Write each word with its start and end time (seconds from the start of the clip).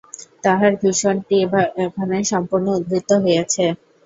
তাঁহার 0.43 0.73
ভাষণটি 0.81 1.35
এখানে 1.83 2.17
সম্পূর্ণ 2.31 2.67
উদ্ধৃত 2.77 3.09
হইতেছে। 3.23 3.65